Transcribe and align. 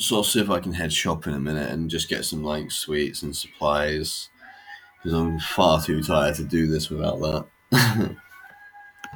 so 0.00 0.16
I'll 0.16 0.24
see 0.24 0.40
if 0.40 0.48
I 0.50 0.60
can 0.60 0.72
head 0.72 0.92
shop 0.92 1.26
in 1.26 1.34
a 1.34 1.38
minute 1.38 1.70
and 1.70 1.90
just 1.90 2.08
get 2.08 2.24
some 2.24 2.42
like 2.42 2.70
sweets 2.70 3.22
and 3.22 3.36
supplies 3.36 4.30
because 4.96 5.18
I'm 5.18 5.38
far 5.38 5.82
too 5.82 6.02
tired 6.02 6.36
to 6.36 6.44
do 6.44 6.66
this 6.66 6.88
without 6.88 7.20
that. 7.70 8.16